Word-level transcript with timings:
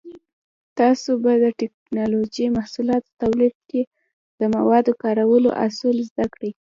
تاسو 0.79 1.11
به 1.23 1.31
د 1.43 1.45
ټېکنالوجۍ 1.59 2.45
محصولاتو 2.57 3.09
تولید 3.21 3.55
کې 3.69 3.81
د 4.39 4.41
موادو 4.55 4.91
کارولو 5.03 5.49
اصول 5.65 5.95
زده 6.09 6.25
کړئ. 6.33 6.51